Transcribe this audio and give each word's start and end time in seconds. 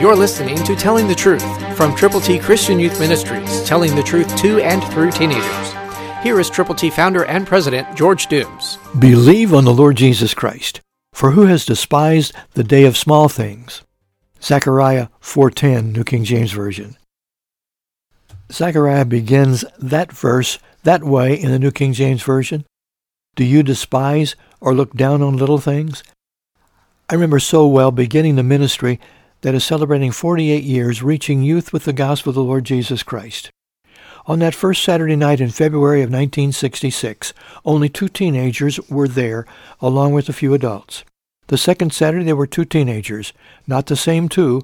You're 0.00 0.14
listening 0.14 0.56
to 0.62 0.76
Telling 0.76 1.08
the 1.08 1.14
Truth 1.16 1.76
from 1.76 1.92
Triple 1.96 2.20
T 2.20 2.38
Christian 2.38 2.78
Youth 2.78 3.00
Ministries, 3.00 3.64
telling 3.64 3.96
the 3.96 4.02
truth 4.04 4.36
to 4.36 4.60
and 4.60 4.80
through 4.92 5.10
teenagers. 5.10 5.72
Here 6.22 6.38
is 6.38 6.48
Triple 6.48 6.76
T 6.76 6.88
founder 6.88 7.24
and 7.24 7.44
president 7.44 7.96
George 7.96 8.28
Dooms. 8.28 8.78
Believe 9.00 9.52
on 9.52 9.64
the 9.64 9.74
Lord 9.74 9.96
Jesus 9.96 10.34
Christ, 10.34 10.80
for 11.12 11.32
who 11.32 11.46
has 11.46 11.66
despised 11.66 12.32
the 12.52 12.62
day 12.62 12.84
of 12.84 12.96
small 12.96 13.28
things? 13.28 13.82
Zechariah 14.40 15.08
4:10, 15.20 15.92
New 15.92 16.04
King 16.04 16.22
James 16.22 16.52
Version. 16.52 16.96
Zechariah 18.52 19.04
begins 19.04 19.64
that 19.80 20.12
verse 20.12 20.60
that 20.84 21.02
way 21.02 21.34
in 21.34 21.50
the 21.50 21.58
New 21.58 21.72
King 21.72 21.92
James 21.92 22.22
Version. 22.22 22.64
Do 23.34 23.42
you 23.42 23.64
despise 23.64 24.36
or 24.60 24.76
look 24.76 24.92
down 24.94 25.22
on 25.22 25.36
little 25.36 25.58
things? 25.58 26.04
I 27.10 27.14
remember 27.14 27.40
so 27.40 27.66
well 27.66 27.90
beginning 27.90 28.36
the 28.36 28.44
ministry 28.44 29.00
that 29.42 29.54
is 29.54 29.64
celebrating 29.64 30.12
48 30.12 30.64
years 30.64 31.02
reaching 31.02 31.42
youth 31.42 31.72
with 31.72 31.84
the 31.84 31.92
gospel 31.92 32.30
of 32.30 32.34
the 32.34 32.42
Lord 32.42 32.64
Jesus 32.64 33.02
Christ. 33.02 33.50
On 34.26 34.40
that 34.40 34.54
first 34.54 34.82
Saturday 34.82 35.16
night 35.16 35.40
in 35.40 35.50
February 35.50 36.02
of 36.02 36.10
1966, 36.10 37.32
only 37.64 37.88
two 37.88 38.08
teenagers 38.08 38.78
were 38.90 39.08
there, 39.08 39.46
along 39.80 40.12
with 40.12 40.28
a 40.28 40.34
few 40.34 40.52
adults. 40.52 41.04
The 41.46 41.56
second 41.56 41.94
Saturday 41.94 42.24
there 42.24 42.36
were 42.36 42.46
two 42.46 42.66
teenagers, 42.66 43.32
not 43.66 43.86
the 43.86 43.96
same 43.96 44.28
two, 44.28 44.62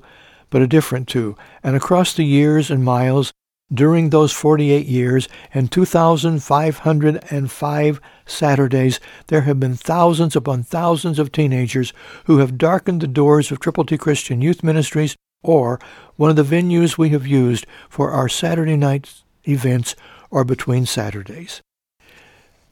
but 0.51 0.61
a 0.61 0.67
different 0.67 1.09
two, 1.09 1.35
and 1.63 1.75
across 1.75 2.13
the 2.13 2.25
years 2.25 2.71
and 2.71 2.85
miles, 2.85 3.33
during 3.73 4.11
those 4.11 4.33
48 4.33 4.87
years 4.87 5.29
and 5.53 5.73
2,505 5.73 8.01
Saturdays, 8.27 9.01
there 9.29 9.43
have 9.43 9.61
been 9.61 9.75
thousands 9.75 10.35
upon 10.37 10.63
thousands 10.63 11.19
of 11.19 11.33
teenagers 11.33 11.95
who 12.25 12.39
have 12.39 12.59
darkened 12.59 13.01
the 13.01 13.07
doors 13.07 13.51
of 13.51 13.61
Triple 13.61 13.85
T 13.85 13.97
Christian 13.97 14.43
Youth 14.43 14.63
Ministries 14.63 15.17
or 15.43 15.81
one 16.17 16.31
of 16.31 16.37
the 16.37 16.43
venues 16.43 16.99
we 16.99 17.11
have 17.11 17.27
used 17.27 17.67
for 17.89 18.11
our 18.11 18.29
Saturday 18.29 18.77
night 18.77 19.23
events 19.47 19.95
or 20.31 20.45
between 20.45 20.87
Saturdays. 20.87 21.61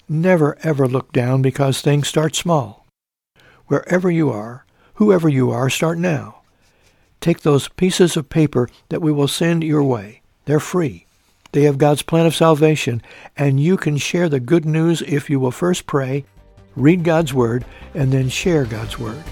Never 0.08 0.58
ever 0.62 0.88
look 0.88 1.12
down 1.12 1.42
because 1.42 1.80
things 1.80 2.08
start 2.08 2.34
small. 2.34 2.86
Wherever 3.66 4.10
you 4.10 4.30
are, 4.30 4.66
whoever 4.94 5.28
you 5.28 5.50
are, 5.50 5.70
start 5.70 5.98
now. 5.98 6.42
Take 7.20 7.40
those 7.40 7.68
pieces 7.68 8.16
of 8.16 8.28
paper 8.28 8.68
that 8.88 9.00
we 9.00 9.12
will 9.12 9.28
send 9.28 9.62
your 9.62 9.84
way. 9.84 10.21
They're 10.44 10.60
free. 10.60 11.06
They 11.52 11.62
have 11.62 11.78
God's 11.78 12.02
plan 12.02 12.26
of 12.26 12.34
salvation, 12.34 13.02
and 13.36 13.60
you 13.60 13.76
can 13.76 13.98
share 13.98 14.28
the 14.28 14.40
good 14.40 14.64
news 14.64 15.02
if 15.02 15.28
you 15.28 15.38
will 15.38 15.50
first 15.50 15.86
pray, 15.86 16.24
read 16.76 17.04
God's 17.04 17.34
Word, 17.34 17.66
and 17.94 18.10
then 18.10 18.28
share 18.28 18.64
God's 18.64 18.98
Word. 18.98 19.22